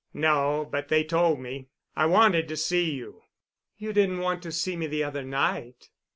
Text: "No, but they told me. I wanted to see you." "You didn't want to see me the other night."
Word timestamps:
"No, 0.15 0.65
but 0.71 0.87
they 0.87 1.03
told 1.03 1.39
me. 1.39 1.67
I 1.95 2.07
wanted 2.07 2.47
to 2.47 2.57
see 2.57 2.89
you." 2.91 3.21
"You 3.77 3.93
didn't 3.93 4.17
want 4.17 4.41
to 4.41 4.51
see 4.51 4.75
me 4.75 4.87
the 4.87 5.03
other 5.03 5.21
night." 5.23 5.91